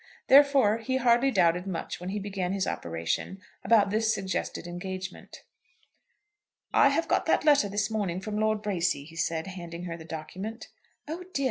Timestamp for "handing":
9.45-9.83